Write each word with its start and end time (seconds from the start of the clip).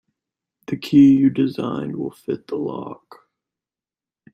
The 0.65 0.77
key 0.77 1.11
you 1.15 1.29
designed 1.29 1.95
will 1.95 2.09
fit 2.09 2.47
the 2.47 2.55
lock. 2.55 3.29